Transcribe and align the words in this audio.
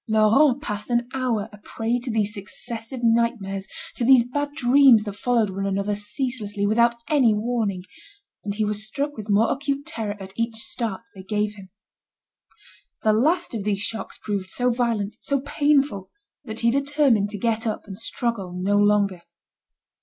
Laurent 0.07 0.59
passed 0.63 0.89
an 0.89 1.07
hour 1.13 1.47
a 1.53 1.59
prey 1.59 1.99
to 1.99 2.09
these 2.09 2.33
successive 2.33 3.01
nightmares, 3.03 3.67
to 3.95 4.03
these 4.03 4.27
bad 4.27 4.49
dreams 4.55 5.03
that 5.03 5.13
followed 5.13 5.51
one 5.51 5.67
another 5.67 5.93
ceaselessly, 5.93 6.65
without 6.65 6.95
any 7.07 7.35
warning, 7.35 7.83
and 8.43 8.55
he 8.55 8.65
was 8.65 8.83
struck 8.83 9.15
with 9.15 9.29
more 9.29 9.51
acute 9.53 9.85
terror 9.85 10.17
at 10.19 10.33
each 10.35 10.55
start 10.55 11.03
they 11.13 11.21
gave 11.21 11.53
him. 11.53 11.69
The 13.03 13.13
last 13.13 13.53
of 13.53 13.63
these 13.63 13.81
shocks 13.83 14.17
proved 14.17 14.49
so 14.49 14.71
violent, 14.71 15.17
so 15.21 15.39
painful 15.41 16.09
that 16.45 16.61
he 16.61 16.71
determined 16.71 17.29
to 17.29 17.37
get 17.37 17.67
up, 17.67 17.85
and 17.85 17.95
struggle 17.95 18.53
no 18.59 18.77
longer. 18.77 19.21